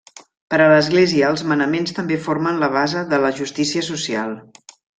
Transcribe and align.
Per 0.53 0.57
a 0.63 0.69
l'Església 0.71 1.27
els 1.33 1.43
manaments 1.51 1.93
també 1.99 2.19
formen 2.29 2.59
la 2.65 2.71
base 2.79 3.05
de 3.13 3.21
la 3.27 3.33
justícia 3.43 3.87
social. 3.93 4.35